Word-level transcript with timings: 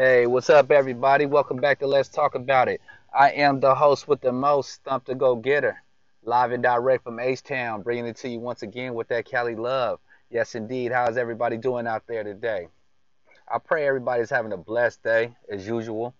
Hey, 0.00 0.28
what's 0.28 0.48
up, 0.48 0.70
everybody? 0.70 1.26
Welcome 1.26 1.56
back 1.56 1.80
to 1.80 1.88
Let's 1.88 2.08
Talk 2.08 2.36
About 2.36 2.68
It. 2.68 2.80
I 3.12 3.32
am 3.32 3.58
the 3.58 3.74
host 3.74 4.06
with 4.06 4.20
the 4.20 4.30
most, 4.30 4.80
Thump 4.84 5.06
the 5.06 5.16
Go 5.16 5.34
Getter, 5.34 5.82
live 6.22 6.52
and 6.52 6.62
direct 6.62 7.02
from 7.02 7.18
H 7.18 7.42
Town, 7.42 7.82
bringing 7.82 8.06
it 8.06 8.14
to 8.18 8.28
you 8.28 8.38
once 8.38 8.62
again 8.62 8.94
with 8.94 9.08
that 9.08 9.24
Cali 9.24 9.56
love. 9.56 9.98
Yes, 10.30 10.54
indeed. 10.54 10.92
How's 10.92 11.16
everybody 11.16 11.56
doing 11.56 11.88
out 11.88 12.04
there 12.06 12.22
today? 12.22 12.68
I 13.52 13.58
pray 13.58 13.88
everybody's 13.88 14.30
having 14.30 14.52
a 14.52 14.56
blessed 14.56 15.02
day, 15.02 15.34
as 15.50 15.66
usual. 15.66 16.14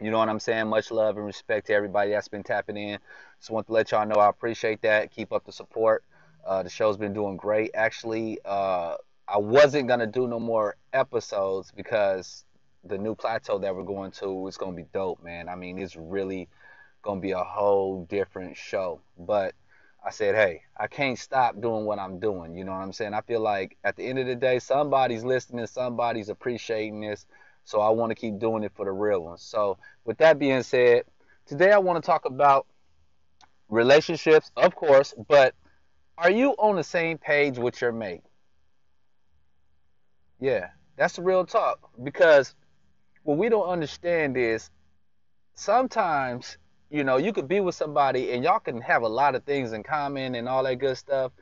You 0.00 0.10
know 0.10 0.18
what 0.18 0.28
I'm 0.28 0.40
saying? 0.40 0.66
Much 0.66 0.90
love 0.90 1.16
and 1.16 1.24
respect 1.24 1.68
to 1.68 1.72
everybody 1.72 2.10
that's 2.10 2.26
been 2.26 2.42
tapping 2.42 2.76
in. 2.76 2.98
Just 3.38 3.48
want 3.48 3.68
to 3.68 3.74
let 3.74 3.92
y'all 3.92 4.08
know 4.08 4.16
I 4.16 4.28
appreciate 4.28 4.82
that. 4.82 5.12
Keep 5.12 5.32
up 5.32 5.46
the 5.46 5.52
support. 5.52 6.02
Uh, 6.44 6.64
the 6.64 6.68
show's 6.68 6.96
been 6.96 7.14
doing 7.14 7.36
great. 7.36 7.70
Actually, 7.74 8.40
uh, 8.44 8.96
I 9.28 9.38
wasn't 9.38 9.86
gonna 9.86 10.08
do 10.08 10.26
no 10.26 10.40
more 10.40 10.74
episodes 10.92 11.70
because 11.70 12.44
the 12.86 12.98
new 12.98 13.14
plateau 13.14 13.58
that 13.58 13.74
we're 13.74 13.82
going 13.82 14.10
to 14.12 14.46
is 14.48 14.56
gonna 14.56 14.76
be 14.76 14.86
dope, 14.92 15.22
man. 15.22 15.48
I 15.48 15.54
mean, 15.54 15.78
it's 15.78 15.96
really 15.96 16.48
gonna 17.02 17.20
be 17.20 17.32
a 17.32 17.44
whole 17.44 18.04
different 18.04 18.56
show. 18.56 19.00
But 19.18 19.54
I 20.04 20.10
said, 20.10 20.34
hey, 20.34 20.62
I 20.76 20.86
can't 20.86 21.18
stop 21.18 21.60
doing 21.60 21.86
what 21.86 21.98
I'm 21.98 22.18
doing. 22.18 22.56
You 22.56 22.64
know 22.64 22.72
what 22.72 22.82
I'm 22.82 22.92
saying? 22.92 23.14
I 23.14 23.22
feel 23.22 23.40
like 23.40 23.76
at 23.84 23.96
the 23.96 24.04
end 24.04 24.18
of 24.18 24.26
the 24.26 24.34
day, 24.34 24.58
somebody's 24.58 25.24
listening, 25.24 25.66
somebody's 25.66 26.28
appreciating 26.28 27.00
this. 27.00 27.26
So 27.64 27.80
I 27.80 27.88
want 27.88 28.10
to 28.10 28.14
keep 28.14 28.38
doing 28.38 28.62
it 28.62 28.72
for 28.74 28.84
the 28.84 28.92
real 28.92 29.20
ones. 29.20 29.40
So 29.40 29.78
with 30.04 30.18
that 30.18 30.38
being 30.38 30.62
said, 30.62 31.04
today 31.46 31.72
I 31.72 31.78
want 31.78 32.02
to 32.02 32.06
talk 32.06 32.26
about 32.26 32.66
relationships, 33.70 34.50
of 34.56 34.74
course, 34.74 35.14
but 35.28 35.54
are 36.18 36.30
you 36.30 36.50
on 36.52 36.76
the 36.76 36.84
same 36.84 37.16
page 37.16 37.58
with 37.58 37.80
your 37.80 37.92
mate? 37.92 38.22
Yeah, 40.38 40.68
that's 40.96 41.16
the 41.16 41.22
real 41.22 41.46
talk. 41.46 41.78
Because 42.02 42.54
what 43.24 43.38
we 43.38 43.48
don't 43.48 43.68
understand 43.68 44.36
is 44.36 44.70
sometimes, 45.54 46.58
you 46.90 47.04
know, 47.04 47.16
you 47.16 47.32
could 47.32 47.48
be 47.48 47.60
with 47.60 47.74
somebody 47.74 48.32
and 48.32 48.44
y'all 48.44 48.60
can 48.60 48.80
have 48.80 49.02
a 49.02 49.08
lot 49.08 49.34
of 49.34 49.42
things 49.44 49.72
in 49.72 49.82
common 49.82 50.34
and 50.36 50.48
all 50.48 50.62
that 50.62 50.76
good 50.76 50.96
stuff, 50.96 51.32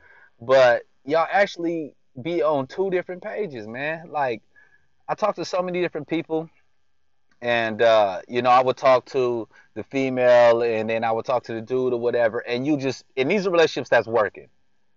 but 0.41 0.83
y'all 1.05 1.27
actually 1.31 1.93
be 2.21 2.41
on 2.41 2.67
two 2.67 2.89
different 2.89 3.21
pages, 3.21 3.67
man. 3.67 4.09
Like, 4.09 4.41
I 5.07 5.15
talk 5.15 5.35
to 5.35 5.45
so 5.45 5.61
many 5.61 5.81
different 5.81 6.07
people, 6.07 6.49
and 7.41 7.81
uh, 7.81 8.21
you 8.27 8.41
know, 8.41 8.49
I 8.49 8.63
would 8.63 8.77
talk 8.77 9.05
to 9.07 9.49
the 9.73 9.83
female, 9.83 10.61
and 10.61 10.89
then 10.89 11.03
I 11.03 11.11
would 11.11 11.25
talk 11.25 11.43
to 11.45 11.53
the 11.53 11.61
dude 11.61 11.91
or 11.91 11.99
whatever, 11.99 12.39
and 12.39 12.65
you 12.65 12.77
just, 12.77 13.03
and 13.17 13.29
these 13.29 13.45
relationships 13.45 13.89
that's 13.89 14.07
working. 14.07 14.47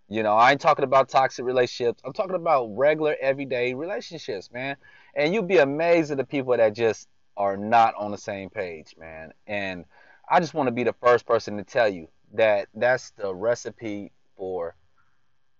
You 0.08 0.22
know, 0.22 0.34
I 0.34 0.52
ain't 0.52 0.60
talking 0.60 0.84
about 0.84 1.08
toxic 1.08 1.44
relationships. 1.44 2.00
I'm 2.04 2.12
talking 2.12 2.36
about 2.36 2.66
regular, 2.76 3.16
everyday 3.20 3.74
relationships, 3.74 4.50
man. 4.52 4.76
And 5.14 5.34
you'd 5.34 5.48
be 5.48 5.58
amazed 5.58 6.10
at 6.12 6.18
the 6.18 6.24
people 6.24 6.56
that 6.56 6.74
just 6.74 7.08
are 7.36 7.56
not 7.56 7.94
on 7.96 8.12
the 8.12 8.18
same 8.18 8.48
page, 8.48 8.94
man. 8.98 9.32
And 9.46 9.84
I 10.30 10.38
just 10.40 10.54
want 10.54 10.68
to 10.68 10.72
be 10.72 10.84
the 10.84 10.92
first 10.92 11.26
person 11.26 11.56
to 11.56 11.64
tell 11.64 11.88
you 11.88 12.08
that 12.34 12.68
that's 12.74 13.10
the 13.12 13.34
recipe 13.34 14.12
for 14.36 14.76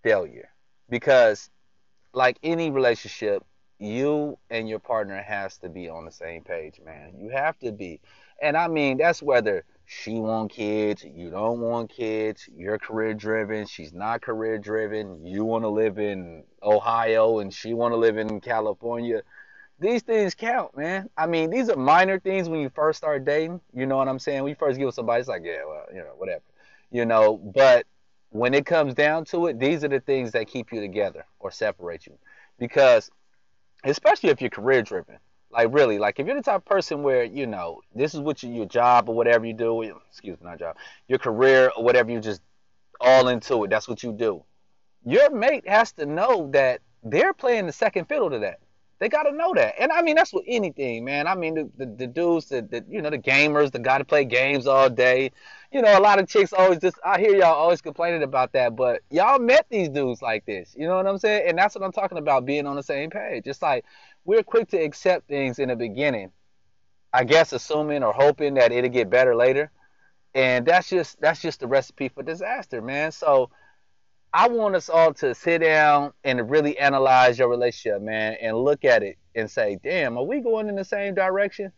failure. 0.03 0.51
Because, 0.89 1.51
like 2.13 2.39
any 2.45 2.71
relationship, 2.71 3.45
you 3.79 4.39
and 4.49 4.69
your 4.69 4.79
partner 4.79 5.21
has 5.23 5.59
to 5.59 5.69
be 5.69 5.89
on 5.89 6.05
the 6.05 6.13
same 6.13 6.43
page, 6.43 6.81
man. 6.85 7.15
You 7.19 7.31
have 7.31 7.59
to 7.59 7.73
be. 7.73 8.01
And 8.41 8.57
I 8.57 8.69
mean, 8.69 8.99
that's 8.99 9.23
whether 9.23 9.65
she 9.87 10.15
want 10.15 10.51
kids, 10.51 11.05
you 11.05 11.31
don't 11.31 11.61
want 11.61 11.91
kids, 11.91 12.49
you're 12.55 12.77
career 12.77 13.15
driven, 13.15 13.67
she's 13.67 13.93
not 13.93 14.21
career 14.21 14.59
driven, 14.59 15.25
you 15.25 15.45
want 15.45 15.63
to 15.63 15.69
live 15.69 15.99
in 15.99 16.43
Ohio 16.61 17.39
and 17.39 17.55
she 17.55 17.73
want 17.73 17.93
to 17.93 17.97
live 17.97 18.19
in 18.19 18.41
California. 18.41 19.23
These 19.79 20.03
things 20.03 20.35
count, 20.35 20.77
man. 20.77 21.09
I 21.17 21.27
mean, 21.27 21.51
these 21.51 21.69
are 21.69 21.77
minor 21.77 22.19
things 22.19 22.49
when 22.49 22.61
you 22.61 22.69
first 22.71 22.99
start 22.99 23.25
dating. 23.25 23.61
You 23.73 23.87
know 23.87 23.97
what 23.97 24.09
I'm 24.09 24.19
saying? 24.19 24.43
When 24.43 24.51
you 24.51 24.57
first 24.57 24.77
get 24.77 24.87
with 24.87 24.95
somebody, 24.97 25.21
it's 25.21 25.29
like, 25.29 25.43
yeah, 25.45 25.65
well, 25.65 25.85
you 25.93 26.01
know, 26.01 26.15
whatever. 26.17 26.43
You 26.91 27.05
know, 27.05 27.37
but 27.37 27.87
when 28.31 28.55
it 28.55 28.67
comes 28.67 28.93
down 28.95 29.25
to 29.27 29.47
it, 29.47 29.61
these 29.61 29.85
are 29.85 29.89
the 29.89 30.01
things 30.01 30.33
that 30.33 30.49
keep 30.49 30.73
you 30.73 30.81
together 30.81 31.27
or 31.39 31.53
separate 31.53 32.07
you. 32.07 32.19
Because 32.59 33.11
especially 33.85 34.31
if 34.31 34.41
you're 34.41 34.51
career 34.51 34.83
driven, 34.83 35.19
like 35.57 35.73
really, 35.73 35.99
like 35.99 36.21
if 36.21 36.27
you're 36.27 36.37
the 36.37 36.43
type 36.43 36.57
of 36.57 36.65
person 36.67 37.03
where 37.03 37.25
you 37.25 37.47
know 37.47 37.81
this 37.95 38.15
is 38.15 38.21
what 38.21 38.43
you, 38.43 38.53
your 38.53 38.67
job 38.67 39.09
or 39.09 39.15
whatever 39.15 39.47
you 39.47 39.55
do, 39.55 39.83
excuse 40.11 40.39
me, 40.41 40.47
not 40.47 40.59
job, 40.59 40.77
your 41.09 41.19
career 41.19 41.73
or 41.77 41.83
whatever 41.83 42.11
you 42.11 42.21
just 42.21 42.43
all 43.01 43.29
into 43.29 43.65
it. 43.65 43.71
That's 43.71 43.89
what 43.89 44.03
you 44.03 44.13
do. 44.13 44.45
Your 45.05 45.31
mate 45.31 45.67
has 45.69 45.93
to 45.93 46.07
know 46.07 46.51
that 46.53 46.81
they're 47.03 47.33
playing 47.33 47.67
the 47.67 47.73
second 47.73 48.07
fiddle 48.07 48.31
to 48.31 48.39
that. 48.41 48.61
They 48.99 49.11
got 49.11 49.25
to 49.25 49.33
know 49.33 49.53
that. 49.55 49.75
And 49.79 49.93
I 49.93 50.01
mean, 50.01 50.17
that's 50.17 50.33
with 50.33 50.45
anything, 50.47 51.05
man. 51.05 51.27
I 51.27 51.35
mean, 51.35 51.55
the, 51.55 51.71
the, 51.77 51.87
the 51.87 52.07
dudes, 52.07 52.47
that, 52.47 52.71
the, 52.71 52.83
you 52.89 53.03
know, 53.03 53.11
the 53.11 53.19
gamers, 53.19 53.71
the 53.71 53.79
guy 53.79 53.99
to 53.99 54.05
play 54.07 54.25
games 54.25 54.67
all 54.67 54.89
day. 54.89 55.33
You 55.71 55.83
know, 55.83 55.99
a 55.99 56.01
lot 56.01 56.19
of 56.19 56.27
chicks 56.29 56.55
always 56.55 56.79
just, 56.79 56.99
I 57.05 57.21
hear 57.21 57.37
y'all 57.37 57.55
always 57.55 57.83
complaining 57.83 58.23
about 58.23 58.53
that, 58.53 58.75
but 58.75 59.03
y'all 59.11 59.39
met 59.39 59.67
these 59.69 59.91
dudes 59.91 60.23
like 60.23 60.47
this. 60.47 60.75
You 60.79 60.87
know 60.87 60.97
what 60.97 61.07
I'm 61.07 61.19
saying? 61.19 61.47
And 61.47 61.59
that's 61.59 61.75
what 61.75 61.85
I'm 61.85 61.93
talking 61.93 62.17
about, 62.17 62.47
being 62.47 62.67
on 62.67 62.77
the 62.77 62.83
same 62.83 63.11
page. 63.11 63.43
It's 63.47 63.61
like, 63.61 63.85
we're 64.27 64.43
quick 64.43 64.69
to 64.69 64.77
accept 64.77 65.29
things 65.29 65.59
in 65.59 65.69
the 65.69 65.77
beginning. 65.77 66.33
I 67.13 67.25
guess 67.25 67.53
assuming 67.53 68.03
or 68.03 68.13
hoping 68.13 68.55
that 68.55 68.73
it'll 68.73 68.91
get 68.91 69.09
better 69.09 69.35
later. 69.35 69.71
And 70.35 70.67
that's 70.67 70.91
just 70.91 71.19
that's 71.21 71.41
just 71.41 71.61
the 71.61 71.67
recipe 71.67 72.11
for 72.11 72.23
disaster, 72.23 72.83
man. 72.83 73.13
So 73.13 73.51
I 74.35 74.49
want 74.49 74.75
us 74.75 74.91
all 74.91 75.15
to 75.15 75.35
sit 75.35 75.63
down 75.63 76.13
and 76.25 76.51
really 76.51 76.77
analyze 76.79 77.39
your 77.39 77.49
relationship, 77.49 78.03
man, 78.03 78.37
and 78.43 78.55
look 78.59 78.85
at 78.85 79.03
it 79.03 79.17
and 79.35 79.51
say, 79.51 79.79
damn, 79.83 80.19
are 80.19 80.25
we 80.25 80.41
going 80.41 80.69
in 80.69 80.75
the 80.75 80.85
same 80.85 81.15
direction? 81.15 81.73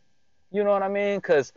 You 0.51 0.65
know 0.65 0.71
what 0.71 0.83
I 0.83 0.89
mean? 0.89 1.19
Because 1.19 1.53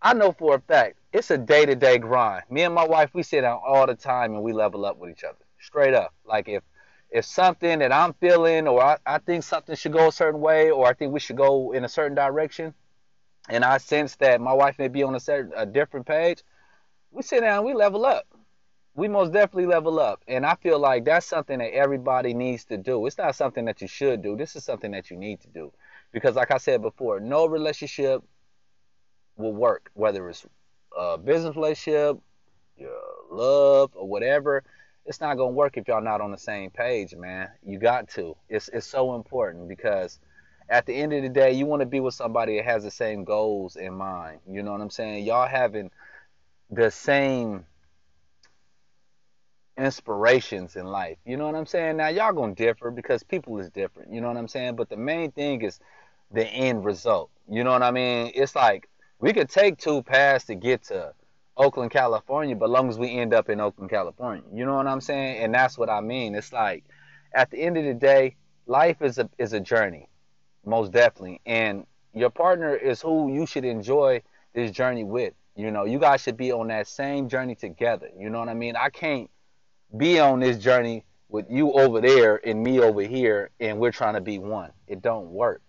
I 0.00 0.14
know 0.14 0.32
for 0.32 0.54
a 0.54 0.60
fact 0.60 0.96
it's 1.12 1.30
a 1.30 1.36
day 1.36 1.66
to 1.66 1.74
day 1.74 1.98
grind. 1.98 2.44
Me 2.48 2.62
and 2.62 2.74
my 2.74 2.86
wife, 2.86 3.10
we 3.12 3.22
sit 3.22 3.42
down 3.42 3.60
all 3.66 3.86
the 3.86 3.94
time 3.94 4.32
and 4.32 4.42
we 4.42 4.52
level 4.52 4.86
up 4.86 4.96
with 4.96 5.10
each 5.10 5.24
other. 5.24 5.44
Straight 5.60 5.92
up. 5.92 6.14
Like 6.24 6.48
if 6.48 6.62
if 7.10 7.24
something 7.24 7.78
that 7.78 7.92
I'm 7.92 8.12
feeling 8.14 8.66
or 8.66 8.82
I, 8.82 8.96
I 9.06 9.18
think 9.18 9.44
something 9.44 9.76
should 9.76 9.92
go 9.92 10.08
a 10.08 10.12
certain 10.12 10.40
way 10.40 10.70
or 10.70 10.86
I 10.86 10.94
think 10.94 11.12
we 11.12 11.20
should 11.20 11.36
go 11.36 11.72
in 11.72 11.84
a 11.84 11.88
certain 11.88 12.14
direction 12.14 12.74
and 13.48 13.64
I 13.64 13.78
sense 13.78 14.16
that 14.16 14.40
my 14.40 14.52
wife 14.52 14.78
may 14.78 14.88
be 14.88 15.02
on 15.02 15.14
a 15.14 15.20
certain 15.20 15.52
a 15.54 15.66
different 15.66 16.06
page, 16.06 16.42
we 17.10 17.22
sit 17.22 17.40
down, 17.40 17.64
we 17.64 17.74
level 17.74 18.04
up 18.04 18.26
we 18.94 19.08
most 19.08 19.32
definitely 19.32 19.66
level 19.66 19.98
up. 19.98 20.22
And 20.28 20.46
I 20.46 20.54
feel 20.54 20.78
like 20.78 21.04
that's 21.04 21.26
something 21.26 21.58
that 21.58 21.74
everybody 21.74 22.32
needs 22.32 22.64
to 22.66 22.76
do. 22.76 23.04
It's 23.06 23.18
not 23.18 23.34
something 23.34 23.64
that 23.64 23.80
you 23.82 23.88
should 23.88 24.22
do. 24.22 24.36
This 24.36 24.54
is 24.54 24.64
something 24.64 24.92
that 24.92 25.10
you 25.10 25.16
need 25.16 25.40
to 25.40 25.48
do. 25.48 25.72
Because 26.12 26.36
like 26.36 26.52
I 26.52 26.58
said 26.58 26.80
before, 26.80 27.18
no 27.18 27.46
relationship 27.46 28.22
will 29.36 29.52
work, 29.52 29.90
whether 29.94 30.28
it's 30.28 30.46
a 30.96 31.18
business 31.18 31.56
relationship, 31.56 32.18
your 32.76 33.00
love, 33.30 33.90
or 33.94 34.06
whatever. 34.06 34.62
It's 35.06 35.20
not 35.20 35.36
gonna 35.36 35.50
work 35.50 35.76
if 35.76 35.86
y'all 35.86 36.02
not 36.02 36.20
on 36.20 36.30
the 36.30 36.38
same 36.38 36.70
page, 36.70 37.14
man. 37.14 37.48
You 37.64 37.78
got 37.78 38.08
to. 38.10 38.36
It's 38.48 38.68
it's 38.68 38.86
so 38.86 39.14
important 39.14 39.68
because 39.68 40.18
at 40.68 40.86
the 40.86 40.94
end 40.94 41.12
of 41.12 41.22
the 41.22 41.28
day, 41.28 41.52
you 41.52 41.66
want 41.66 41.80
to 41.80 41.86
be 41.86 42.00
with 42.00 42.14
somebody 42.14 42.56
that 42.56 42.64
has 42.64 42.84
the 42.84 42.90
same 42.90 43.24
goals 43.24 43.76
in 43.76 43.94
mind. 43.94 44.40
You 44.48 44.62
know 44.62 44.72
what 44.72 44.80
I'm 44.80 44.90
saying? 44.90 45.24
Y'all 45.24 45.46
having 45.46 45.90
the 46.70 46.90
same 46.90 47.66
inspirations 49.76 50.76
in 50.76 50.86
life. 50.86 51.18
You 51.26 51.36
know 51.36 51.46
what 51.46 51.54
I'm 51.54 51.66
saying? 51.66 51.96
Now 51.96 52.08
y'all 52.08 52.32
gonna 52.32 52.54
differ 52.54 52.90
because 52.90 53.22
people 53.22 53.58
is 53.58 53.70
different. 53.70 54.12
You 54.12 54.20
know 54.20 54.28
what 54.28 54.36
I'm 54.36 54.48
saying? 54.48 54.76
But 54.76 54.88
the 54.88 54.96
main 54.96 55.32
thing 55.32 55.62
is 55.62 55.80
the 56.30 56.46
end 56.46 56.84
result. 56.84 57.30
You 57.48 57.64
know 57.64 57.72
what 57.72 57.82
I 57.82 57.90
mean? 57.90 58.32
It's 58.34 58.54
like 58.56 58.88
we 59.18 59.32
could 59.32 59.50
take 59.50 59.78
two 59.78 60.02
paths 60.02 60.46
to 60.46 60.54
get 60.54 60.84
to 60.84 61.12
Oakland, 61.56 61.90
California, 61.90 62.56
but 62.56 62.70
long 62.70 62.88
as 62.88 62.98
we 62.98 63.10
end 63.16 63.32
up 63.32 63.48
in 63.48 63.60
Oakland, 63.60 63.90
California. 63.90 64.42
You 64.52 64.66
know 64.66 64.74
what 64.74 64.86
I'm 64.86 65.00
saying? 65.00 65.42
And 65.42 65.54
that's 65.54 65.78
what 65.78 65.88
I 65.88 66.00
mean. 66.00 66.34
It's 66.34 66.52
like 66.52 66.84
at 67.34 67.50
the 67.50 67.58
end 67.58 67.76
of 67.76 67.84
the 67.84 67.94
day, 67.94 68.36
life 68.66 69.02
is 69.02 69.18
a 69.18 69.28
is 69.38 69.52
a 69.52 69.60
journey. 69.60 70.08
Most 70.64 70.92
definitely. 70.92 71.40
And 71.46 71.86
your 72.12 72.30
partner 72.30 72.74
is 72.74 73.00
who 73.00 73.32
you 73.32 73.46
should 73.46 73.64
enjoy 73.64 74.22
this 74.54 74.70
journey 74.70 75.04
with. 75.04 75.34
You 75.56 75.70
know, 75.70 75.84
you 75.84 75.98
guys 75.98 76.22
should 76.22 76.36
be 76.36 76.52
on 76.52 76.68
that 76.68 76.88
same 76.88 77.28
journey 77.28 77.54
together. 77.54 78.08
You 78.18 78.30
know 78.30 78.40
what 78.40 78.48
I 78.48 78.54
mean? 78.54 78.74
I 78.76 78.90
can't 78.90 79.30
be 79.96 80.18
on 80.18 80.40
this 80.40 80.58
journey 80.58 81.04
with 81.28 81.46
you 81.48 81.72
over 81.72 82.00
there 82.00 82.40
and 82.46 82.62
me 82.62 82.80
over 82.80 83.02
here 83.02 83.50
and 83.60 83.78
we're 83.78 83.92
trying 83.92 84.14
to 84.14 84.20
be 84.20 84.38
one. 84.38 84.70
It 84.86 85.02
don't 85.02 85.30
work. 85.30 85.62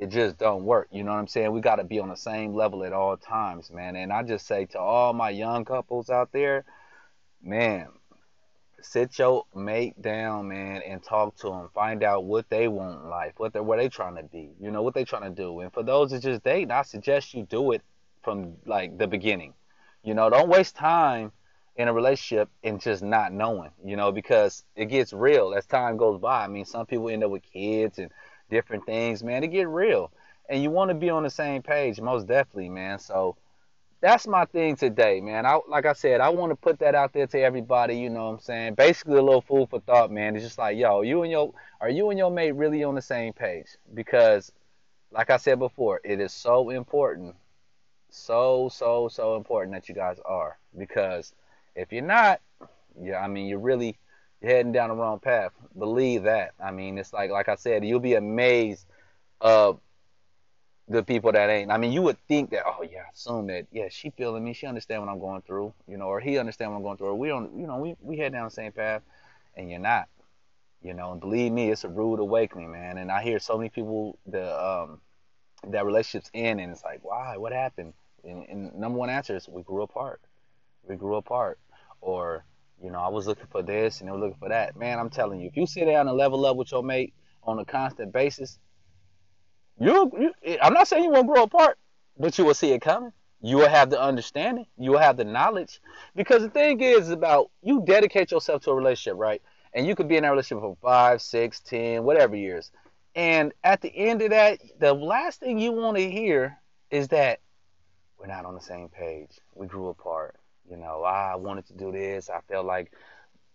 It 0.00 0.08
just 0.08 0.38
don't 0.38 0.64
work. 0.64 0.88
You 0.90 1.04
know 1.04 1.12
what 1.12 1.18
I'm 1.18 1.28
saying? 1.28 1.52
We 1.52 1.60
got 1.60 1.76
to 1.76 1.84
be 1.84 2.00
on 2.00 2.08
the 2.08 2.16
same 2.16 2.54
level 2.54 2.84
at 2.84 2.94
all 2.94 3.18
times, 3.18 3.70
man. 3.70 3.96
And 3.96 4.10
I 4.10 4.22
just 4.22 4.46
say 4.46 4.64
to 4.66 4.80
all 4.80 5.12
my 5.12 5.28
young 5.28 5.66
couples 5.66 6.08
out 6.08 6.32
there, 6.32 6.64
man, 7.42 7.88
sit 8.80 9.18
your 9.18 9.44
mate 9.54 10.00
down, 10.00 10.48
man, 10.48 10.80
and 10.86 11.02
talk 11.02 11.36
to 11.40 11.50
them. 11.50 11.68
Find 11.74 12.02
out 12.02 12.24
what 12.24 12.48
they 12.48 12.66
want 12.66 13.02
in 13.02 13.10
life, 13.10 13.34
what 13.36 13.52
they're, 13.52 13.62
what 13.62 13.78
they 13.78 13.90
trying 13.90 14.16
to 14.16 14.22
be, 14.22 14.52
you 14.58 14.70
know, 14.70 14.80
what 14.80 14.94
they 14.94 15.04
trying 15.04 15.34
to 15.34 15.42
do. 15.42 15.60
And 15.60 15.70
for 15.70 15.82
those 15.82 16.12
that 16.12 16.22
just 16.22 16.42
dating, 16.42 16.70
I 16.70 16.80
suggest 16.80 17.34
you 17.34 17.42
do 17.42 17.72
it 17.72 17.82
from 18.22 18.54
like 18.64 18.96
the 18.96 19.06
beginning. 19.06 19.52
You 20.02 20.14
know, 20.14 20.30
don't 20.30 20.48
waste 20.48 20.76
time 20.76 21.30
in 21.76 21.88
a 21.88 21.92
relationship 21.92 22.48
and 22.64 22.80
just 22.80 23.02
not 23.02 23.34
knowing, 23.34 23.70
you 23.84 23.96
know, 23.96 24.12
because 24.12 24.64
it 24.76 24.86
gets 24.86 25.12
real 25.12 25.52
as 25.54 25.66
time 25.66 25.98
goes 25.98 26.18
by. 26.18 26.44
I 26.44 26.48
mean, 26.48 26.64
some 26.64 26.86
people 26.86 27.10
end 27.10 27.22
up 27.22 27.30
with 27.30 27.42
kids 27.42 27.98
and 27.98 28.10
different 28.50 28.86
things, 28.86 29.22
man. 29.24 29.44
It 29.44 29.48
get 29.48 29.68
real. 29.68 30.12
and 30.48 30.62
you 30.62 30.70
want 30.70 30.90
to 30.90 30.94
be 30.94 31.10
on 31.10 31.22
the 31.22 31.30
same 31.30 31.62
page, 31.62 32.00
most 32.00 32.26
definitely, 32.26 32.68
man. 32.70 32.98
So 32.98 33.36
that's 34.00 34.26
my 34.26 34.46
thing 34.46 34.76
today, 34.76 35.20
man. 35.20 35.46
I 35.46 35.60
like 35.68 35.86
I 35.86 35.92
said, 35.94 36.20
I 36.20 36.30
want 36.30 36.50
to 36.52 36.56
put 36.56 36.78
that 36.80 36.94
out 36.94 37.12
there 37.12 37.26
to 37.28 37.40
everybody. 37.40 37.96
You 37.98 38.10
know 38.10 38.26
what 38.26 38.32
I'm 38.34 38.40
saying? 38.40 38.74
Basically, 38.74 39.18
a 39.18 39.22
little 39.22 39.42
food 39.42 39.68
for 39.70 39.80
thought, 39.80 40.10
man. 40.12 40.36
It's 40.36 40.44
just 40.44 40.58
like, 40.58 40.76
yo, 40.78 41.02
you 41.02 41.22
and 41.22 41.30
your 41.30 41.52
are 41.80 41.90
you 41.90 42.10
and 42.10 42.18
your 42.18 42.30
mate 42.30 42.52
really 42.52 42.84
on 42.84 42.94
the 42.96 43.02
same 43.02 43.32
page? 43.34 43.68
Because, 43.94 44.52
like 45.12 45.30
I 45.30 45.36
said 45.38 45.58
before, 45.58 46.00
it 46.04 46.20
is 46.20 46.32
so 46.32 46.70
important, 46.70 47.36
so 48.10 48.70
so 48.72 49.08
so 49.08 49.36
important 49.36 49.74
that 49.74 49.88
you 49.88 49.94
guys 49.94 50.18
are. 50.24 50.58
Because 50.76 51.34
if 51.76 51.92
you're 51.92 52.02
not, 52.02 52.40
yeah, 53.00 53.18
I 53.20 53.28
mean, 53.28 53.46
you're 53.48 53.58
really 53.60 53.98
you're 54.40 54.50
heading 54.50 54.72
down 54.72 54.88
the 54.88 54.94
wrong 54.94 55.18
path. 55.18 55.52
Believe 55.78 56.24
that. 56.24 56.52
I 56.62 56.70
mean, 56.70 56.98
it's 56.98 57.12
like 57.12 57.30
like 57.30 57.48
I 57.48 57.56
said, 57.56 57.84
you'll 57.84 58.00
be 58.00 58.14
amazed 58.14 58.86
of 59.40 59.80
the 60.88 61.02
people 61.04 61.30
that 61.32 61.48
ain't. 61.48 61.70
I 61.70 61.76
mean, 61.76 61.92
you 61.92 62.02
would 62.02 62.18
think 62.26 62.50
that, 62.50 62.64
oh 62.66 62.82
yeah, 62.82 63.04
assume 63.14 63.46
that, 63.46 63.66
yeah, 63.70 63.88
she 63.88 64.10
feeling 64.10 64.42
me, 64.42 64.52
she 64.52 64.66
understand 64.66 65.02
what 65.02 65.08
I'm 65.08 65.20
going 65.20 65.42
through, 65.42 65.72
you 65.86 65.96
know, 65.96 66.06
or 66.06 66.18
he 66.18 66.36
understand 66.36 66.72
what 66.72 66.78
I'm 66.78 66.82
going 66.82 66.96
through, 66.96 67.08
or 67.08 67.14
we 67.14 67.28
don't, 67.28 67.56
you 67.58 67.66
know, 67.66 67.76
we 67.76 67.96
we 68.00 68.16
head 68.16 68.32
down 68.32 68.44
the 68.44 68.50
same 68.50 68.72
path, 68.72 69.02
and 69.54 69.70
you're 69.70 69.78
not, 69.78 70.08
you 70.82 70.94
know. 70.94 71.12
And 71.12 71.20
believe 71.20 71.52
me, 71.52 71.70
it's 71.70 71.84
a 71.84 71.88
rude 71.88 72.18
awakening, 72.18 72.72
man. 72.72 72.98
And 72.98 73.10
I 73.10 73.22
hear 73.22 73.38
so 73.38 73.56
many 73.56 73.70
people 73.70 74.18
the 74.26 74.52
um 74.60 75.00
that 75.68 75.84
relationships 75.84 76.30
end, 76.34 76.60
and 76.60 76.72
it's 76.72 76.82
like, 76.82 77.00
why? 77.02 77.36
What 77.36 77.52
happened? 77.52 77.92
And, 78.24 78.44
and 78.48 78.74
number 78.74 78.98
one 78.98 79.10
answer 79.10 79.36
is 79.36 79.48
we 79.48 79.62
grew 79.62 79.82
apart. 79.82 80.20
We 80.82 80.96
grew 80.96 81.16
apart, 81.16 81.60
or 82.00 82.44
you 82.82 82.90
know, 82.90 82.98
I 83.00 83.08
was 83.08 83.26
looking 83.26 83.46
for 83.50 83.62
this 83.62 84.00
and 84.00 84.08
they 84.08 84.12
were 84.12 84.18
looking 84.18 84.38
for 84.38 84.48
that. 84.48 84.76
Man, 84.76 84.98
I'm 84.98 85.10
telling 85.10 85.40
you, 85.40 85.48
if 85.48 85.56
you 85.56 85.66
sit 85.66 85.84
down 85.84 86.08
and 86.08 86.16
level 86.16 86.46
up 86.46 86.56
with 86.56 86.72
your 86.72 86.82
mate 86.82 87.12
on 87.42 87.58
a 87.58 87.64
constant 87.64 88.12
basis, 88.12 88.58
you, 89.78 90.10
you 90.44 90.56
I'm 90.62 90.72
not 90.72 90.88
saying 90.88 91.04
you 91.04 91.10
won't 91.10 91.26
grow 91.26 91.42
apart, 91.42 91.78
but 92.18 92.36
you 92.38 92.44
will 92.44 92.54
see 92.54 92.72
it 92.72 92.80
coming. 92.80 93.12
You 93.42 93.56
will 93.56 93.68
have 93.68 93.88
the 93.90 94.00
understanding. 94.00 94.66
You 94.78 94.92
will 94.92 94.98
have 94.98 95.16
the 95.16 95.24
knowledge. 95.24 95.80
Because 96.14 96.42
the 96.42 96.50
thing 96.50 96.80
is 96.80 97.10
about 97.10 97.50
you 97.62 97.82
dedicate 97.86 98.30
yourself 98.30 98.62
to 98.64 98.70
a 98.70 98.74
relationship, 98.74 99.18
right? 99.18 99.40
And 99.72 99.86
you 99.86 99.94
could 99.94 100.08
be 100.08 100.16
in 100.16 100.24
that 100.24 100.30
relationship 100.30 100.62
for 100.62 100.76
five, 100.82 101.22
six, 101.22 101.60
ten, 101.60 102.04
whatever 102.04 102.36
years. 102.36 102.70
And 103.14 103.52
at 103.64 103.80
the 103.80 103.94
end 103.94 104.22
of 104.22 104.30
that, 104.30 104.60
the 104.78 104.92
last 104.92 105.40
thing 105.40 105.58
you 105.58 105.72
want 105.72 105.96
to 105.96 106.10
hear 106.10 106.58
is 106.90 107.08
that 107.08 107.40
we're 108.18 108.26
not 108.26 108.44
on 108.44 108.54
the 108.54 108.60
same 108.60 108.88
page. 108.88 109.30
We 109.54 109.66
grew 109.66 109.88
apart. 109.88 110.39
You 110.70 110.76
know, 110.76 111.02
ah, 111.04 111.32
I 111.32 111.36
wanted 111.36 111.66
to 111.66 111.74
do 111.74 111.92
this. 111.92 112.30
I 112.30 112.40
felt 112.48 112.66
like 112.66 112.92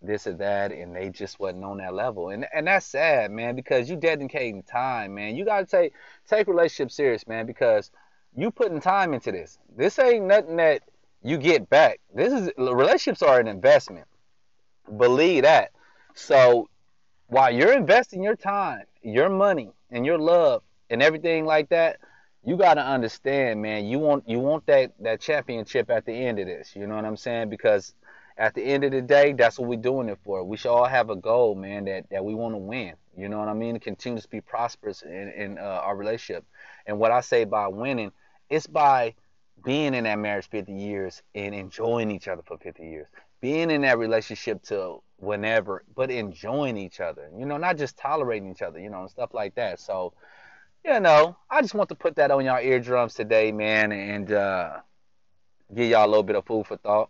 this 0.01 0.27
or 0.27 0.33
that, 0.33 0.71
and 0.71 0.95
they 0.95 1.09
just 1.09 1.39
wasn't 1.39 1.63
on 1.63 1.77
that 1.77 1.94
level. 1.94 2.29
And 2.29 2.45
and 2.53 2.67
that's 2.67 2.85
sad, 2.85 3.31
man, 3.31 3.56
because 3.56 3.89
you 3.89 3.95
dedicating 3.95 4.63
time, 4.63 5.15
man. 5.15 5.35
You 5.35 5.45
gotta 5.45 5.65
take 5.65 5.94
take 6.27 6.47
relationships 6.47 6.95
serious, 6.95 7.27
man, 7.27 7.45
because 7.45 7.91
you 8.35 8.51
putting 8.51 8.81
time 8.81 9.13
into 9.13 9.31
this. 9.31 9.57
This 9.75 9.97
ain't 10.00 10.25
nothing 10.25 10.57
that 10.57 10.83
you 11.23 11.38
get 11.38 11.69
back. 11.69 12.00
This 12.13 12.33
is 12.33 12.51
relationships 12.57 13.21
are 13.21 13.39
an 13.39 13.47
investment. 13.47 14.07
Believe 14.97 15.44
that. 15.44 15.71
So 16.13 16.69
while 17.27 17.51
you're 17.51 17.73
investing 17.73 18.21
your 18.21 18.35
time, 18.35 18.83
your 19.01 19.29
money, 19.29 19.71
and 19.89 20.06
your 20.06 20.19
love 20.19 20.62
and 20.89 21.01
everything 21.01 21.45
like 21.45 21.69
that, 21.69 21.97
you 22.45 22.57
gotta 22.57 22.86
understand, 22.86 23.62
man. 23.62 23.86
You 23.86 24.00
want 24.00 24.30
you 24.30 24.39
want 24.39 24.65
that 24.68 24.94
that 25.00 25.19
championship 25.19 25.89
at 25.89 26.06
the 26.06 26.13
end 26.13 26.39
of 26.39 26.47
this. 26.47 26.75
You 26.75 26.88
know 26.88 26.95
what 26.95 27.06
I'm 27.06 27.18
saying? 27.18 27.50
Because 27.50 27.94
at 28.38 28.53
the 28.53 28.62
end 28.62 28.83
of 28.83 28.92
the 28.92 29.01
day, 29.01 29.33
that's 29.33 29.57
what 29.57 29.69
we're 29.69 29.80
doing 29.80 30.09
it 30.09 30.19
for. 30.24 30.44
We 30.44 30.57
should 30.57 30.71
all 30.71 30.86
have 30.86 31.09
a 31.09 31.15
goal, 31.15 31.56
man, 31.56 31.86
that, 31.86 32.09
that 32.12 32.24
we 32.24 32.36
want 32.36 32.53
to 32.53 32.57
win. 32.57 32.94
You 33.15 33.30
know 33.30 33.39
what 33.39 33.47
I 33.47 33.53
mean? 33.53 33.75
To 33.75 33.80
continue 33.80 34.19
to 34.19 34.27
be 34.27 34.42
prosperous 34.42 35.03
in, 35.03 35.31
in 35.36 35.57
uh, 35.57 35.62
our 35.62 35.95
relationship. 35.95 36.44
And 36.86 37.00
what 37.00 37.12
I 37.12 37.21
say 37.21 37.45
by 37.45 37.68
winning, 37.68 38.12
it's 38.50 38.68
by 38.68 39.15
being 39.63 39.94
in 39.94 40.03
that 40.03 40.19
marriage 40.19 40.50
50 40.50 40.74
years 40.74 41.24
and 41.33 41.56
enjoying 41.56 42.12
each 42.12 42.27
other 42.27 42.41
for 42.45 42.57
50 42.57 42.83
years. 42.83 43.07
Being 43.39 43.71
in 43.71 43.81
that 43.81 43.98
relationship 43.98 44.62
to 44.63 44.98
whenever, 45.18 45.83
but 45.95 46.12
enjoying 46.12 46.77
each 46.77 47.00
other. 47.00 47.30
You 47.38 47.45
know, 47.45 47.57
not 47.57 47.77
just 47.77 47.98
tolerating 47.98 48.51
each 48.51 48.62
other, 48.62 48.80
you 48.80 48.89
know, 48.89 49.01
and 49.01 49.09
stuff 49.09 49.33
like 49.33 49.56
that. 49.56 49.80
So, 49.80 50.13
you 50.86 51.00
know, 51.00 51.36
I 51.50 51.62
just 51.62 51.74
want 51.74 51.90
to 51.90 51.96
put 51.96 52.16
that 52.18 52.30
on 52.30 52.46
y'all 52.46 52.60
eardrums 52.60 53.16
today, 53.16 53.52
man, 53.52 53.92
and 53.92 54.32
uh, 54.32 54.78
give 55.74 55.90
y'all 55.90 56.06
a 56.06 56.08
little 56.08 56.24
bit 56.24 56.36
of 56.36 56.46
food 56.46 56.68
for 56.68 56.78
thought. 56.78 57.10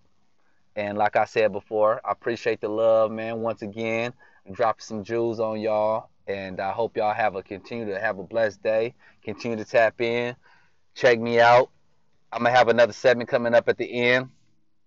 And 0.77 0.97
like 0.97 1.17
I 1.17 1.25
said 1.25 1.51
before, 1.51 1.99
I 2.05 2.11
appreciate 2.11 2.61
the 2.61 2.69
love, 2.69 3.11
man. 3.11 3.41
Once 3.41 3.61
again, 3.61 4.13
dropping 4.49 4.81
some 4.81 5.03
jewels 5.03 5.39
on 5.39 5.59
y'all. 5.59 6.09
And 6.27 6.59
I 6.59 6.71
hope 6.71 6.95
y'all 6.95 7.13
have 7.13 7.35
a 7.35 7.43
continue 7.43 7.85
to 7.87 7.99
have 7.99 8.17
a 8.17 8.23
blessed 8.23 8.63
day. 8.63 8.95
Continue 9.23 9.57
to 9.57 9.65
tap 9.65 9.99
in. 9.99 10.35
Check 10.95 11.19
me 11.19 11.39
out. 11.39 11.69
I'm 12.31 12.43
gonna 12.43 12.55
have 12.55 12.69
another 12.69 12.93
segment 12.93 13.29
coming 13.29 13.53
up 13.53 13.67
at 13.67 13.77
the 13.77 13.91
end. 13.91 14.29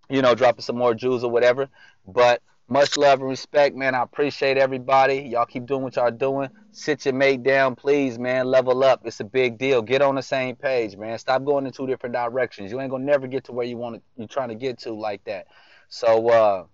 You 0.08 0.23
know, 0.23 0.35
dropping 0.35 0.62
some 0.62 0.76
more 0.76 0.94
jewels 0.94 1.25
or 1.25 1.31
whatever. 1.31 1.69
But 2.06 2.43
much 2.68 2.96
love 2.98 3.20
and 3.20 3.28
respect, 3.28 3.74
man. 3.74 3.94
I 3.94 4.02
appreciate 4.02 4.58
everybody. 4.58 5.20
Y'all 5.20 5.46
keep 5.46 5.64
doing 5.66 5.82
what 5.82 5.96
y'all 5.96 6.10
doing. 6.10 6.50
Sit 6.72 7.06
your 7.06 7.14
mate 7.14 7.42
down, 7.42 7.74
please, 7.74 8.18
man. 8.18 8.46
Level 8.46 8.84
up. 8.84 9.00
It's 9.04 9.20
a 9.20 9.24
big 9.24 9.56
deal. 9.56 9.80
Get 9.80 10.02
on 10.02 10.14
the 10.14 10.22
same 10.22 10.54
page, 10.54 10.96
man. 10.96 11.18
Stop 11.18 11.44
going 11.44 11.66
in 11.66 11.72
two 11.72 11.86
different 11.86 12.14
directions. 12.14 12.70
You 12.70 12.80
ain't 12.80 12.90
gonna 12.90 13.04
never 13.04 13.26
get 13.26 13.44
to 13.44 13.52
where 13.52 13.66
you 13.66 13.78
want 13.78 13.96
to. 13.96 14.02
You're 14.16 14.28
trying 14.28 14.50
to 14.50 14.54
get 14.54 14.78
to 14.80 14.92
like 14.92 15.24
that. 15.24 15.46
So 15.88 16.28
uh, 16.28 16.64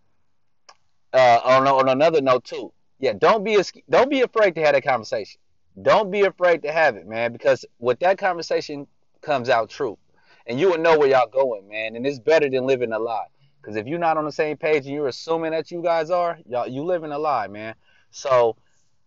uh, 1.12 1.40
on, 1.44 1.68
on 1.68 1.88
another 1.88 2.20
note 2.20 2.44
too, 2.44 2.72
yeah, 2.98 3.12
don't 3.12 3.44
be 3.44 3.54
a, 3.54 3.62
don't 3.88 4.10
be 4.10 4.22
afraid 4.22 4.56
to 4.56 4.62
have 4.62 4.74
that 4.74 4.82
conversation. 4.82 5.40
Don't 5.80 6.10
be 6.10 6.22
afraid 6.22 6.62
to 6.62 6.72
have 6.72 6.96
it, 6.96 7.06
man, 7.06 7.32
because 7.32 7.64
with 7.78 8.00
that 8.00 8.18
conversation 8.18 8.86
comes 9.22 9.48
out 9.48 9.70
truth, 9.70 9.98
and 10.46 10.58
you 10.58 10.70
will 10.70 10.78
know 10.78 10.98
where 10.98 11.08
y'all 11.08 11.28
going, 11.28 11.68
man. 11.68 11.96
And 11.96 12.06
it's 12.06 12.18
better 12.18 12.48
than 12.48 12.66
living 12.66 12.92
a 12.92 12.98
lie. 12.98 13.26
Because 13.64 13.76
if 13.76 13.86
you're 13.86 13.98
not 13.98 14.18
on 14.18 14.26
the 14.26 14.32
same 14.32 14.58
page 14.58 14.84
and 14.84 14.94
you're 14.94 15.08
assuming 15.08 15.52
that 15.52 15.70
you 15.70 15.80
guys 15.80 16.10
are, 16.10 16.38
y'all 16.46 16.68
you 16.68 16.84
living 16.84 17.12
a 17.12 17.18
lie, 17.18 17.46
man. 17.46 17.74
So 18.10 18.56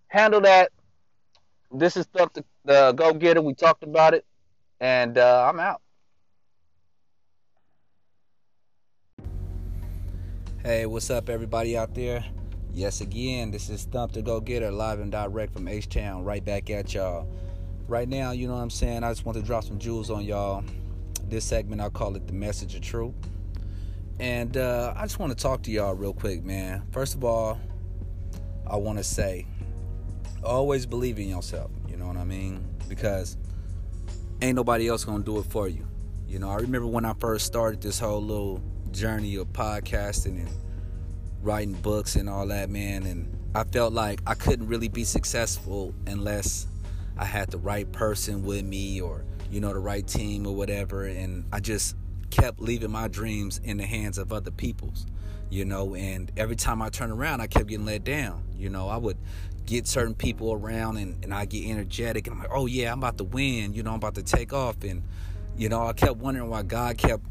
handle 0.08 0.42
that. 0.42 0.72
This 1.72 1.96
is 1.96 2.08
to 2.08 2.44
uh, 2.68 2.92
go 2.94 3.14
get 3.14 3.38
it. 3.38 3.44
We 3.44 3.54
talked 3.54 3.84
about 3.84 4.16
it, 4.16 4.26
and 4.80 5.20
uh, 5.20 5.48
I'm 5.48 5.60
out. 5.60 5.82
Hey, 10.64 10.88
what's 10.88 11.12
up, 11.12 11.30
everybody 11.30 11.78
out 11.78 11.94
there? 11.94 12.26
Yes, 12.74 13.02
again, 13.02 13.52
this 13.52 13.70
is 13.70 13.84
Thump 13.84 14.14
the 14.14 14.24
Go 14.24 14.40
Getter, 14.40 14.72
live 14.72 15.00
and 15.00 15.12
direct 15.12 15.54
from 15.54 15.68
H 15.68 15.88
Town, 15.88 16.24
right 16.24 16.44
back 16.44 16.72
at 16.72 16.96
y'all. 16.96 17.28
Right 17.88 18.10
now, 18.10 18.32
you 18.32 18.48
know 18.48 18.56
what 18.56 18.62
I'm 18.62 18.72
saying? 18.72 19.04
I 19.04 19.12
just 19.12 19.24
want 19.24 19.38
to 19.38 19.44
drop 19.44 19.66
some 19.66 19.78
jewels 19.78 20.10
on 20.10 20.26
y'all. 20.26 20.64
This 21.30 21.46
segment, 21.46 21.80
I'll 21.80 21.92
call 21.92 22.16
it 22.16 22.26
the 22.26 22.34
message 22.34 22.74
of 22.74 22.82
truth. 22.82 23.14
And 24.20 24.58
uh, 24.58 24.94
I 24.96 25.04
just 25.04 25.20
want 25.20 25.38
to 25.38 25.42
talk 25.42 25.62
to 25.64 25.72
y'all 25.72 25.94
real 25.94 26.14
quick, 26.14 26.44
man. 26.44 26.84
First 26.92 27.14
of 27.16 27.24
all, 27.24 27.60
I 28.66 28.76
want 28.76 28.98
to 28.98 29.04
say, 29.04 29.46
always 30.44 30.86
believe 30.86 31.20
in 31.20 31.30
yourself. 31.30 31.72
You 31.88 31.98
know 31.98 32.08
what 32.08 32.18
I 32.18 32.24
mean? 32.24 32.68
Because 32.88 33.38
ain't 34.42 34.56
nobody 34.56 34.88
else 34.88 35.06
gonna 35.06 35.24
do 35.24 35.40
it 35.40 35.46
for 35.46 35.68
you. 35.68 35.88
You 36.28 36.40
know, 36.40 36.50
I 36.50 36.56
remember 36.56 36.88
when 36.88 37.06
I 37.06 37.14
first 37.14 37.46
started 37.46 37.82
this 37.82 38.00
whole 38.00 38.22
little 38.22 38.62
journey 38.92 39.36
of 39.36 39.48
podcasting 39.54 40.40
and 40.40 40.50
writing 41.42 41.74
books 41.74 42.16
and 42.16 42.30
all 42.30 42.48
that, 42.48 42.70
man. 42.70 43.06
And 43.06 43.38
I 43.56 43.64
felt 43.66 43.94
like 43.94 44.20
I 44.26 44.34
couldn't 44.34 44.68
really 44.68 44.88
be 44.88 45.04
successful 45.04 45.94
unless 46.08 46.68
I 47.18 47.26
had 47.26 47.50
the 47.50 47.58
right 47.58 47.90
person 47.92 48.44
with 48.44 48.66
me 48.66 49.00
or, 49.00 49.24
you 49.52 49.62
know, 49.62 49.74
the 49.74 49.80
right 49.80 50.06
team 50.06 50.46
or 50.46 50.56
whatever. 50.56 51.06
And 51.06 51.46
I 51.54 51.60
just 51.60 51.96
kept 52.30 52.60
leaving 52.60 52.92
my 52.92 53.08
dreams 53.08 53.60
in 53.64 53.78
the 53.78 53.86
hands 53.86 54.18
of 54.18 54.34
other 54.34 54.52
people's, 54.52 55.06
you 55.50 55.66
know. 55.66 55.96
And 55.96 56.32
every 56.38 56.56
time 56.56 56.82
I 56.82 56.90
turned 56.90 57.12
around, 57.12 57.42
I 57.42 57.48
kept 57.48 57.68
getting 57.68 57.86
let 57.86 58.04
down. 58.04 58.44
You 58.58 58.70
know, 58.70 58.88
I 58.88 58.98
would 58.98 59.18
get 59.66 59.86
certain 59.86 60.16
people 60.16 60.54
around 60.54 60.98
and, 60.98 61.24
and 61.24 61.34
I 61.34 61.46
get 61.46 61.70
energetic 61.70 62.26
and 62.28 62.36
I'm 62.36 62.42
like, 62.42 62.52
oh 62.52 62.66
yeah, 62.66 62.92
I'm 62.92 63.00
about 63.00 63.18
to 63.18 63.26
win, 63.26 63.74
you 63.74 63.84
know, 63.84 63.92
I'm 63.92 63.98
about 63.98 64.16
to 64.16 64.24
take 64.24 64.54
off. 64.54 64.84
And, 64.84 65.04
you 65.58 65.70
know, 65.70 65.86
I 65.86 65.94
kept 65.94 66.18
wondering 66.18 66.50
why 66.50 66.64
God 66.64 66.98
kept 66.98 67.24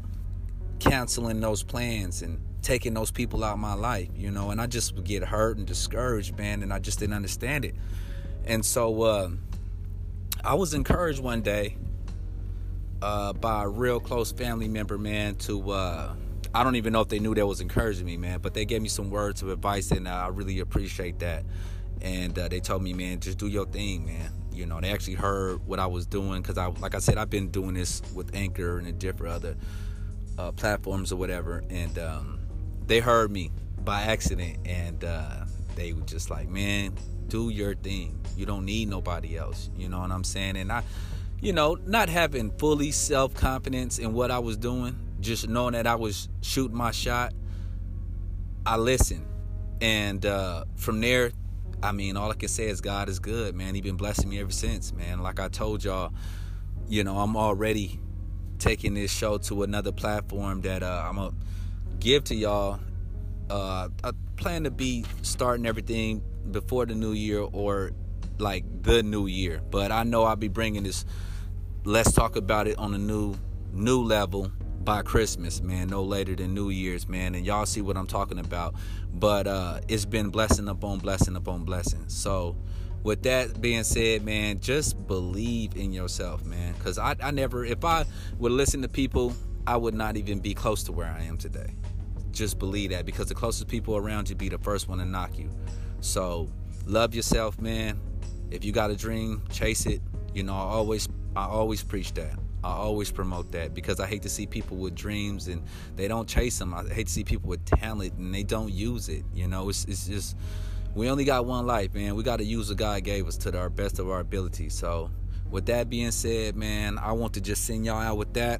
canceling 0.79 1.39
those 1.39 1.63
plans 1.63 2.21
and 2.21 2.39
taking 2.61 2.93
those 2.93 3.11
people 3.11 3.43
out 3.43 3.53
of 3.53 3.59
my 3.59 3.73
life, 3.73 4.09
you 4.15 4.29
know, 4.29 4.51
and 4.51 4.61
I 4.61 4.67
just 4.67 4.95
would 4.95 5.03
get 5.03 5.23
hurt 5.23 5.57
and 5.57 5.65
discouraged, 5.65 6.37
man, 6.37 6.61
and 6.61 6.71
I 6.71 6.79
just 6.79 6.99
didn't 6.99 7.15
understand 7.15 7.65
it. 7.65 7.75
And 8.45 8.63
so 8.63 9.01
uh, 9.01 9.29
I 10.43 10.53
was 10.53 10.73
encouraged 10.73 11.21
one 11.21 11.41
day 11.41 11.75
uh, 13.01 13.33
by 13.33 13.63
a 13.63 13.67
real 13.67 13.99
close 13.99 14.31
family 14.31 14.67
member, 14.67 14.97
man, 14.97 15.35
to 15.35 15.71
uh, 15.71 16.15
I 16.53 16.63
don't 16.63 16.75
even 16.75 16.93
know 16.93 17.01
if 17.01 17.09
they 17.09 17.19
knew 17.19 17.35
that 17.35 17.45
was 17.45 17.61
encouraging 17.61 18.05
me, 18.05 18.17
man, 18.17 18.39
but 18.39 18.53
they 18.53 18.65
gave 18.65 18.81
me 18.81 18.89
some 18.89 19.09
words 19.09 19.41
of 19.41 19.49
advice, 19.49 19.91
and 19.91 20.07
I 20.07 20.27
really 20.27 20.59
appreciate 20.59 21.19
that. 21.19 21.43
And 22.01 22.37
uh, 22.37 22.47
they 22.47 22.59
told 22.59 22.83
me, 22.83 22.93
man, 22.93 23.19
just 23.19 23.37
do 23.37 23.47
your 23.47 23.65
thing, 23.65 24.05
man. 24.05 24.31
You 24.51 24.65
know, 24.65 24.79
they 24.79 24.91
actually 24.91 25.15
heard 25.15 25.65
what 25.67 25.79
I 25.79 25.87
was 25.87 26.05
doing 26.05 26.41
because 26.41 26.57
I, 26.57 26.67
like 26.67 26.95
I 26.95 26.99
said, 26.99 27.17
I've 27.17 27.29
been 27.29 27.49
doing 27.49 27.73
this 27.73 28.01
with 28.13 28.35
Anchor 28.35 28.79
and 28.79 28.97
different 28.97 29.35
other 29.35 29.55
uh, 30.37 30.51
platforms 30.51 31.11
or 31.11 31.17
whatever, 31.17 31.63
and 31.69 31.97
um, 31.99 32.39
they 32.85 32.99
heard 32.99 33.31
me 33.31 33.51
by 33.83 34.03
accident, 34.03 34.57
and 34.65 35.03
uh, 35.03 35.45
they 35.75 35.93
were 35.93 36.01
just 36.01 36.29
like, 36.29 36.49
"Man, 36.49 36.93
do 37.27 37.49
your 37.49 37.75
thing. 37.75 38.19
You 38.35 38.45
don't 38.45 38.65
need 38.65 38.89
nobody 38.89 39.37
else." 39.37 39.69
You 39.77 39.89
know 39.89 39.99
what 39.99 40.11
I'm 40.11 40.23
saying? 40.23 40.57
And 40.57 40.71
I, 40.71 40.83
you 41.41 41.53
know, 41.53 41.77
not 41.85 42.09
having 42.09 42.51
fully 42.57 42.91
self 42.91 43.33
confidence 43.33 43.99
in 43.99 44.13
what 44.13 44.31
I 44.31 44.39
was 44.39 44.57
doing, 44.57 44.97
just 45.19 45.47
knowing 45.47 45.73
that 45.73 45.87
I 45.87 45.95
was 45.95 46.29
shooting 46.41 46.77
my 46.77 46.91
shot, 46.91 47.33
I 48.65 48.77
listened. 48.77 49.25
And 49.81 50.25
uh, 50.25 50.65
from 50.75 50.99
there, 51.01 51.31
I 51.83 51.91
mean, 51.91 52.17
all 52.17 52.31
I 52.31 52.33
can 52.33 52.49
say 52.49 52.67
is 52.69 52.81
God 52.81 53.09
is 53.09 53.19
good, 53.19 53.55
man. 53.55 53.75
He 53.75 53.81
been 53.81 53.97
blessing 53.97 54.29
me 54.29 54.39
ever 54.39 54.51
since, 54.51 54.93
man. 54.93 55.21
Like 55.21 55.39
I 55.39 55.47
told 55.47 55.83
y'all, 55.83 56.11
you 56.87 57.03
know, 57.03 57.17
I'm 57.19 57.37
already 57.37 57.99
taking 58.57 58.95
this 58.95 59.11
show 59.11 59.37
to 59.37 59.63
another 59.63 59.91
platform 59.91 60.61
that 60.61 60.81
uh, 60.81 61.05
I'm 61.07 61.15
gonna 61.15 61.35
give 61.99 62.23
to 62.25 62.35
y'all. 62.35 62.79
Uh, 63.49 63.89
I 64.03 64.11
plan 64.35 64.63
to 64.63 64.71
be 64.71 65.05
starting 65.21 65.65
everything 65.65 66.23
before 66.51 66.85
the 66.85 66.95
new 66.95 67.13
year 67.13 67.39
or 67.39 67.91
like 68.39 68.65
the 68.83 69.03
new 69.03 69.27
year, 69.27 69.61
but 69.69 69.91
I 69.91 70.03
know 70.03 70.23
I'll 70.23 70.35
be 70.35 70.47
bringing 70.47 70.83
this. 70.83 71.05
Let's 71.87 72.11
talk 72.11 72.35
about 72.35 72.67
it 72.67 72.77
on 72.77 72.93
a 72.93 72.97
new 72.97 73.33
new 73.71 74.03
level 74.03 74.51
by 74.83 75.03
Christmas, 75.03 75.61
man, 75.61 75.87
no 75.87 76.03
later 76.03 76.35
than 76.35 76.53
New 76.53 76.69
Year's, 76.69 77.07
man. 77.07 77.33
And 77.33 77.45
y'all 77.45 77.65
see 77.65 77.79
what 77.79 77.95
I'm 77.95 78.07
talking 78.07 78.39
about. 78.39 78.75
But 79.13 79.47
uh, 79.47 79.79
it's 79.87 80.03
been 80.03 80.27
blessing 80.29 80.67
upon 80.67 80.99
blessing 80.99 81.37
upon 81.37 81.63
blessing. 81.63 82.03
So, 82.09 82.57
with 83.03 83.23
that 83.23 83.61
being 83.61 83.85
said, 83.85 84.25
man, 84.25 84.59
just 84.59 85.07
believe 85.07 85.77
in 85.77 85.93
yourself, 85.93 86.43
man. 86.43 86.73
Because 86.73 86.97
I, 86.97 87.15
I 87.23 87.31
never, 87.31 87.63
if 87.63 87.85
I 87.85 88.03
would 88.37 88.51
listen 88.51 88.81
to 88.81 88.89
people, 88.89 89.33
I 89.65 89.77
would 89.77 89.95
not 89.95 90.17
even 90.17 90.41
be 90.41 90.53
close 90.53 90.83
to 90.83 90.91
where 90.91 91.07
I 91.07 91.23
am 91.23 91.37
today. 91.37 91.73
Just 92.31 92.59
believe 92.59 92.89
that 92.89 93.05
because 93.05 93.27
the 93.27 93.35
closest 93.35 93.69
people 93.69 93.95
around 93.95 94.29
you 94.29 94.35
be 94.35 94.49
the 94.49 94.57
first 94.57 94.89
one 94.89 94.97
to 94.97 95.05
knock 95.05 95.39
you. 95.39 95.49
So, 96.01 96.49
love 96.85 97.15
yourself, 97.15 97.61
man. 97.61 97.97
If 98.51 98.65
you 98.65 98.73
got 98.73 98.91
a 98.91 98.95
dream, 98.97 99.41
chase 99.49 99.85
it. 99.85 100.01
You 100.33 100.43
know, 100.43 100.53
I 100.53 100.57
always, 100.57 101.07
I 101.37 101.45
always 101.45 101.83
preach 101.83 102.13
that. 102.15 102.33
I 102.63 102.71
always 102.71 103.11
promote 103.11 103.51
that 103.51 103.75
because 103.75 103.99
I 103.99 104.07
hate 104.07 104.23
to 104.23 104.29
see 104.29 104.47
people 104.47 104.77
with 104.77 104.95
dreams 104.95 105.47
and 105.47 105.61
they 105.95 106.07
don't 106.07 106.27
chase 106.27 106.57
them. 106.57 106.73
I 106.73 106.83
hate 106.83 107.05
to 107.05 107.13
see 107.13 107.23
people 107.23 107.47
with 107.47 107.63
talent 107.63 108.13
and 108.15 108.33
they 108.33 108.41
don't 108.41 108.73
use 108.73 109.07
it. 109.07 109.23
You 109.35 109.47
know, 109.47 109.69
it's 109.69 109.85
it's 109.85 110.07
just 110.07 110.35
we 110.95 111.11
only 111.11 111.25
got 111.25 111.45
one 111.45 111.67
life, 111.67 111.93
man. 111.93 112.15
We 112.15 112.23
got 112.23 112.37
to 112.37 112.43
use 112.43 112.69
what 112.69 112.79
God 112.79 113.03
gave 113.03 113.27
us 113.27 113.37
to 113.37 113.55
our 113.55 113.69
best 113.69 113.99
of 113.99 114.09
our 114.09 114.19
ability. 114.19 114.69
So, 114.69 115.11
with 115.51 115.67
that 115.67 115.91
being 115.91 116.09
said, 116.09 116.55
man, 116.55 116.97
I 116.97 117.11
want 117.11 117.35
to 117.35 117.41
just 117.41 117.65
send 117.65 117.85
y'all 117.85 118.01
out 118.01 118.17
with 118.17 118.33
that. 118.33 118.59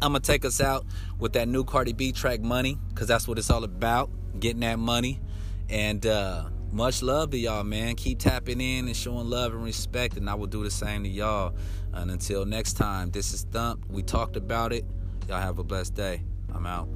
I'm 0.00 0.12
gonna 0.12 0.20
take 0.20 0.46
us 0.46 0.58
out 0.62 0.86
with 1.18 1.34
that 1.34 1.48
new 1.48 1.64
Cardi 1.64 1.92
B 1.92 2.12
track, 2.12 2.40
"Money," 2.40 2.78
because 2.88 3.08
that's 3.08 3.28
what 3.28 3.38
it's 3.38 3.50
all 3.50 3.64
about, 3.64 4.08
getting 4.40 4.60
that 4.60 4.78
money. 4.78 5.20
And 5.68 6.04
uh, 6.06 6.48
much 6.72 7.02
love 7.02 7.30
to 7.30 7.38
y'all, 7.38 7.64
man. 7.64 7.96
Keep 7.96 8.20
tapping 8.20 8.60
in 8.60 8.86
and 8.86 8.96
showing 8.96 9.28
love 9.28 9.52
and 9.52 9.64
respect, 9.64 10.16
and 10.16 10.28
I 10.28 10.34
will 10.34 10.46
do 10.46 10.62
the 10.62 10.70
same 10.70 11.02
to 11.04 11.08
y'all. 11.08 11.54
And 11.92 12.10
until 12.10 12.44
next 12.44 12.74
time, 12.74 13.10
this 13.10 13.32
is 13.32 13.42
Thump. 13.44 13.86
We 13.88 14.02
talked 14.02 14.36
about 14.36 14.72
it. 14.72 14.84
Y'all 15.28 15.40
have 15.40 15.58
a 15.58 15.64
blessed 15.64 15.94
day. 15.94 16.22
I'm 16.54 16.66
out. 16.66 16.88